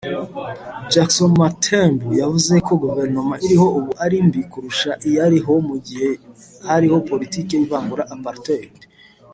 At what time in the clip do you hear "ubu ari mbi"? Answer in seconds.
3.77-4.41